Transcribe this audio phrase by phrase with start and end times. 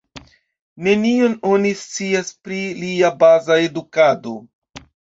[0.87, 4.39] Nenion oni scias pri lia baza edukado.